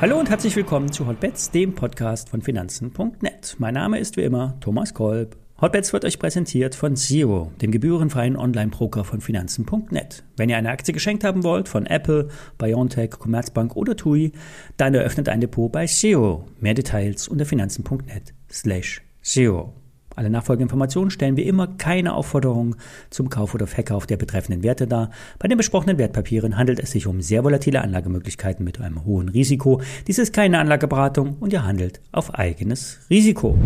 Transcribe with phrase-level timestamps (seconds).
[0.00, 3.56] Hallo und herzlich willkommen zu Hotbets, dem Podcast von Finanzen.net.
[3.58, 5.36] Mein Name ist wie immer Thomas Kolb.
[5.60, 10.24] Hotbets wird euch präsentiert von Zero, dem gebührenfreien Online-Broker von Finanzen.net.
[10.38, 14.32] Wenn ihr eine Aktie geschenkt haben wollt von Apple, BioNTech, Commerzbank oder TUI,
[14.78, 16.46] dann eröffnet ein Depot bei Zero.
[16.60, 19.74] Mehr Details unter Finanzen.net slash Zero.
[20.20, 22.76] Alle nachfolgenden Informationen stellen wie immer keine Aufforderung
[23.08, 25.08] zum Kauf oder Verkauf der betreffenden Werte dar.
[25.38, 29.80] Bei den besprochenen Wertpapieren handelt es sich um sehr volatile Anlagemöglichkeiten mit einem hohen Risiko.
[30.06, 33.56] Dies ist keine Anlageberatung und ihr handelt auf eigenes Risiko.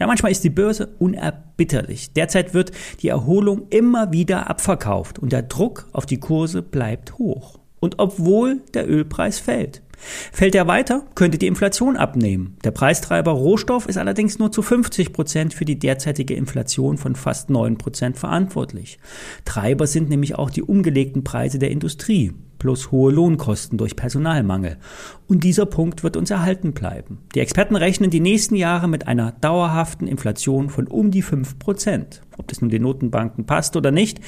[0.00, 2.12] Ja, manchmal ist die Börse unerbitterlich.
[2.12, 7.60] Derzeit wird die Erholung immer wieder abverkauft und der Druck auf die Kurse bleibt hoch.
[7.78, 9.83] Und obwohl der Ölpreis fällt.
[10.32, 12.56] Fällt er weiter, könnte die Inflation abnehmen.
[12.64, 17.50] Der Preistreiber Rohstoff ist allerdings nur zu 50 Prozent für die derzeitige Inflation von fast
[17.50, 18.98] 9 Prozent verantwortlich.
[19.44, 22.32] Treiber sind nämlich auch die umgelegten Preise der Industrie
[22.64, 24.78] plus hohe Lohnkosten durch Personalmangel.
[25.26, 27.18] Und dieser Punkt wird uns erhalten bleiben.
[27.34, 32.22] Die Experten rechnen die nächsten Jahre mit einer dauerhaften Inflation von um die 5 Prozent.
[32.38, 34.18] Ob das nun den Notenbanken passt oder nicht,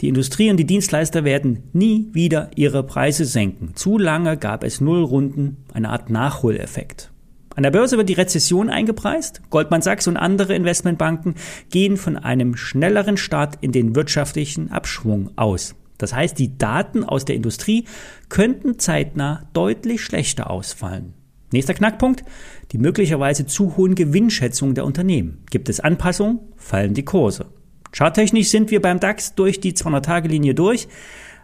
[0.00, 3.72] die Industrie und die Dienstleister werden nie wieder ihre Preise senken.
[3.74, 7.12] Zu lange gab es Nullrunden, eine Art Nachholeffekt.
[7.56, 9.42] An der Börse wird die Rezession eingepreist.
[9.50, 11.34] Goldman Sachs und andere Investmentbanken
[11.68, 15.74] gehen von einem schnelleren Start in den wirtschaftlichen Abschwung aus.
[16.02, 17.84] Das heißt, die Daten aus der Industrie
[18.28, 21.14] könnten zeitnah deutlich schlechter ausfallen.
[21.52, 22.24] Nächster Knackpunkt,
[22.72, 25.44] die möglicherweise zu hohen Gewinnschätzungen der Unternehmen.
[25.50, 27.46] Gibt es Anpassungen, fallen die Kurse.
[27.92, 30.88] Charttechnisch sind wir beim DAX durch die 200-Tage-Linie durch.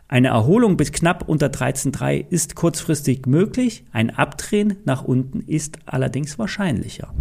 [0.08, 6.36] Eine Erholung bis knapp unter 13,3 ist kurzfristig möglich, ein Abdrehen nach unten ist allerdings
[6.36, 7.14] wahrscheinlicher.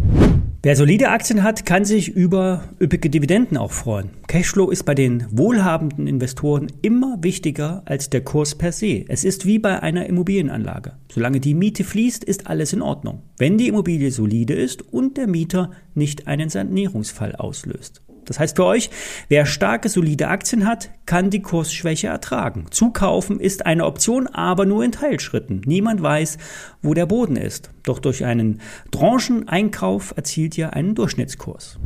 [0.60, 4.10] Wer solide Aktien hat, kann sich über üppige Dividenden auch freuen.
[4.26, 9.04] Cashflow ist bei den wohlhabenden Investoren immer wichtiger als der Kurs per se.
[9.06, 10.94] Es ist wie bei einer Immobilienanlage.
[11.12, 13.22] Solange die Miete fließt, ist alles in Ordnung.
[13.36, 18.02] Wenn die Immobilie solide ist und der Mieter nicht einen Sanierungsfall auslöst.
[18.28, 18.90] Das heißt für euch,
[19.28, 22.66] wer starke, solide Aktien hat, kann die Kursschwäche ertragen.
[22.70, 25.62] Zukaufen ist eine Option, aber nur in Teilschritten.
[25.64, 26.38] Niemand weiß,
[26.82, 27.70] wo der Boden ist.
[27.84, 31.78] Doch durch einen Brancheneinkauf erzielt ihr einen Durchschnittskurs.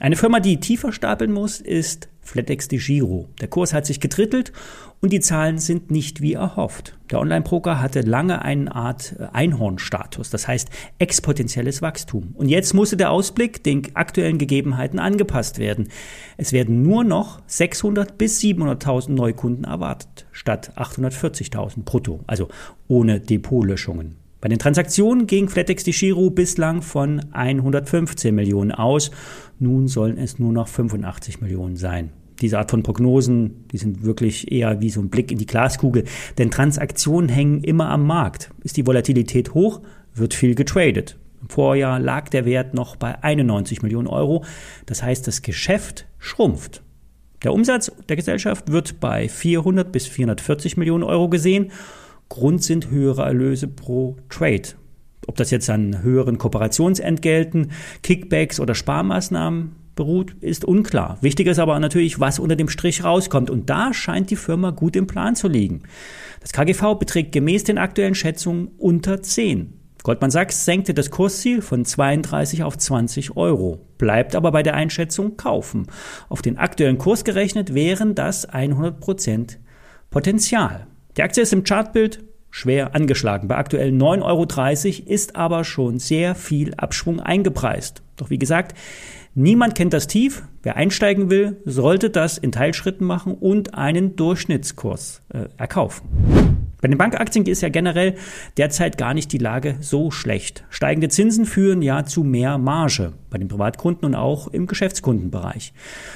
[0.00, 3.28] Eine Firma, die tiefer stapeln muss, ist FlatEx de Giro.
[3.40, 4.52] Der Kurs hat sich getrittelt
[5.00, 6.96] und die Zahlen sind nicht wie erhofft.
[7.10, 10.68] Der Online-Broker hatte lange eine Art äh, Einhornstatus, das heißt
[11.00, 12.34] exponentielles Wachstum.
[12.34, 15.88] Und jetzt musste der Ausblick den aktuellen Gegebenheiten angepasst werden.
[16.36, 22.48] Es werden nur noch 600 bis 700.000 Neukunden erwartet, statt 840.000 brutto, also
[22.86, 24.27] ohne Depotlöschungen.
[24.40, 29.10] Bei den Transaktionen ging FlatEx die Giro bislang von 115 Millionen aus.
[29.58, 32.10] Nun sollen es nur noch 85 Millionen sein.
[32.40, 36.04] Diese Art von Prognosen, die sind wirklich eher wie so ein Blick in die Glaskugel.
[36.38, 38.50] Denn Transaktionen hängen immer am Markt.
[38.62, 39.80] Ist die Volatilität hoch,
[40.14, 41.18] wird viel getradet.
[41.42, 44.44] Im Vorjahr lag der Wert noch bei 91 Millionen Euro.
[44.86, 46.82] Das heißt, das Geschäft schrumpft.
[47.42, 51.72] Der Umsatz der Gesellschaft wird bei 400 bis 440 Millionen Euro gesehen
[52.28, 54.68] Grund sind höhere Erlöse pro Trade.
[55.26, 57.72] Ob das jetzt an höheren Kooperationsentgelten,
[58.02, 61.18] Kickbacks oder Sparmaßnahmen beruht, ist unklar.
[61.20, 63.50] Wichtig ist aber natürlich, was unter dem Strich rauskommt.
[63.50, 65.82] Und da scheint die Firma gut im Plan zu liegen.
[66.40, 69.74] Das KGV beträgt gemäß den aktuellen Schätzungen unter 10.
[70.04, 75.36] Goldman Sachs senkte das Kursziel von 32 auf 20 Euro, bleibt aber bei der Einschätzung
[75.36, 75.88] kaufen.
[76.28, 79.58] Auf den aktuellen Kurs gerechnet wären das 100 Prozent
[80.08, 80.86] Potenzial.
[81.18, 83.48] Die Aktie ist im Chartbild schwer angeschlagen.
[83.48, 88.02] Bei aktuell 9,30 Euro ist aber schon sehr viel Abschwung eingepreist.
[88.16, 88.78] Doch wie gesagt,
[89.34, 90.44] niemand kennt das Tief.
[90.62, 96.08] Wer einsteigen will, sollte das in Teilschritten machen und einen Durchschnittskurs äh, erkaufen.
[96.80, 98.14] Bei den Bankaktien ist ja generell
[98.56, 100.64] derzeit gar nicht die Lage so schlecht.
[100.70, 105.72] Steigende Zinsen führen ja zu mehr Marge bei den Privatkunden und auch im Geschäftskundenbereich.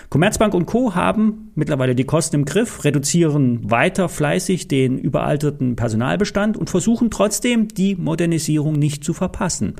[0.08, 0.94] Commerzbank und Co.
[0.94, 7.68] haben mittlerweile die Kosten im Griff, reduzieren weiter fleißig den überalterten Personalbestand und versuchen trotzdem
[7.68, 9.74] die Modernisierung nicht zu verpassen.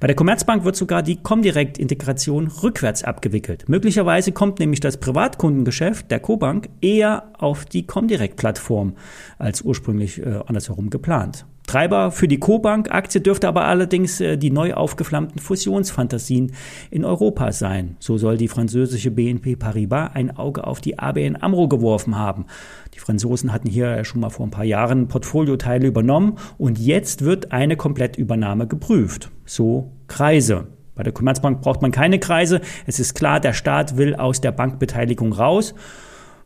[0.00, 3.68] Bei der Commerzbank wird sogar die Comdirect-Integration rückwärts abgewickelt.
[3.68, 8.94] Möglicherweise kommt nämlich das Privatkundengeschäft der Co-Bank eher auf die Comdirect-Plattform
[9.38, 11.46] als ursprünglich äh, andersherum geplant.
[11.68, 16.52] Treiber für die Co-Bank-Aktie dürfte aber allerdings äh, die neu aufgeflammten Fusionsfantasien
[16.90, 17.96] in Europa sein.
[17.98, 22.46] So soll die französische BNP Paribas ein Auge auf die ABN Amro geworfen haben.
[22.94, 27.52] Die Franzosen hatten hier schon mal vor ein paar Jahren Portfolioteile übernommen und jetzt wird
[27.52, 29.30] eine Komplettübernahme geprüft.
[29.44, 30.68] So Kreise.
[30.94, 32.60] Bei der Commerzbank braucht man keine Kreise.
[32.86, 35.74] Es ist klar, der Staat will aus der Bankbeteiligung raus.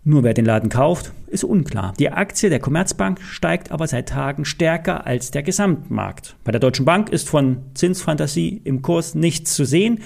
[0.05, 1.95] Nur wer den Laden kauft, ist unklar.
[1.97, 6.35] Die Aktie der Commerzbank steigt aber seit Tagen stärker als der Gesamtmarkt.
[6.43, 10.01] Bei der Deutschen Bank ist von Zinsfantasie im Kurs nichts zu sehen.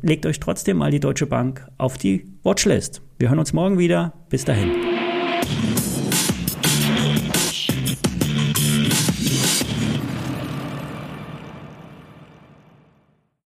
[0.00, 3.02] Legt euch trotzdem mal die Deutsche Bank auf die Watchlist.
[3.18, 4.14] Wir hören uns morgen wieder.
[4.30, 4.70] Bis dahin.